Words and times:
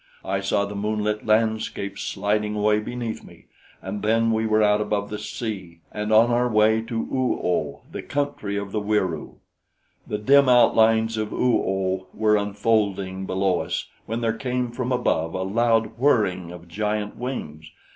I 0.25 0.39
saw 0.39 0.65
the 0.65 0.73
moonlit 0.75 1.27
landscape 1.27 1.99
sliding 1.99 2.55
away 2.55 2.79
beneath 2.79 3.23
me, 3.23 3.45
and 3.83 4.01
then 4.01 4.31
we 4.31 4.47
were 4.47 4.63
out 4.63 4.81
above 4.81 5.11
the 5.11 5.19
sea 5.19 5.81
and 5.91 6.11
on 6.11 6.31
our 6.31 6.49
way 6.49 6.81
to 6.81 6.95
Oo 6.99 7.39
oh, 7.43 7.81
the 7.91 8.01
country 8.01 8.57
of 8.57 8.71
the 8.71 8.81
Wieroo. 8.81 9.35
"The 10.07 10.17
dim 10.17 10.49
outlines 10.49 11.17
of 11.17 11.31
Oo 11.31 11.61
oh 11.63 12.07
were 12.15 12.35
unfolding 12.35 13.27
below 13.27 13.59
us 13.59 13.89
when 14.07 14.21
there 14.21 14.33
came 14.33 14.71
from 14.71 14.91
above 14.91 15.35
a 15.35 15.43
loud 15.43 15.99
whirring 15.99 16.51
of 16.51 16.67
giant 16.67 17.15
wings. 17.17 17.69